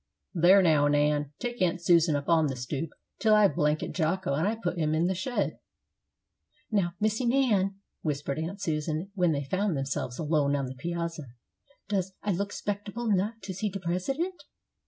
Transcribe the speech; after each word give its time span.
"There, 0.33 0.63
now, 0.63 0.87
Nan, 0.87 1.31
take 1.37 1.61
Aunt 1.61 1.79
Susan 1.79 2.15
up 2.15 2.27
on 2.27 2.47
the 2.47 2.55
stoop, 2.55 2.89
till 3.19 3.35
I 3.35 3.47
blanket 3.47 3.91
Jocko 3.93 4.33
and 4.33 4.59
put 4.59 4.79
him 4.79 4.95
in 4.95 5.05
the 5.05 5.13
shed." 5.13 5.59
"Now, 6.71 6.93
Missy 6.99 7.23
Nan," 7.23 7.75
whispered 8.01 8.39
Aunt 8.39 8.59
Susan, 8.59 9.11
when 9.13 9.31
they 9.31 9.43
found 9.43 9.77
themselves 9.77 10.17
alone 10.17 10.55
on 10.55 10.65
the 10.65 10.73
piazza, 10.73 11.27
"does 11.87 12.13
I 12.23 12.31
look 12.31 12.51
'spectable 12.51 13.15
nuff 13.15 13.35
to 13.43 13.53
see 13.53 13.69
de 13.69 13.79
President?" 13.79 14.33